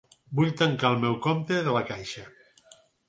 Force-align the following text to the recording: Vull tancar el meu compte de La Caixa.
Vull 0.37 0.53
tancar 0.61 0.89
el 0.93 0.97
meu 1.03 1.17
compte 1.27 1.59
de 1.69 1.77
La 1.77 1.85
Caixa. 1.91 2.25